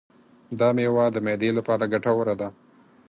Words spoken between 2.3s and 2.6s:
ده.